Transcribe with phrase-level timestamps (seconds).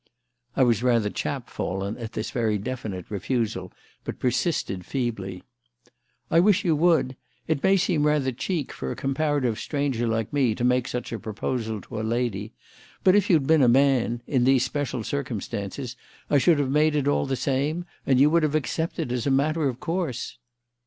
[0.55, 3.71] I was rather chapfallen at this very definite refusal,
[4.03, 5.43] but persisted feebly:
[6.31, 7.15] "I wish you would.
[7.47, 11.19] It may seem rather cheek for a comparative stranger like me to make such a
[11.19, 12.51] proposal to a lady;
[13.03, 15.95] but if you'd been a man in these special circumstances
[16.31, 19.29] I should have made it all the same, and you would have accepted as a
[19.29, 20.39] matter of course."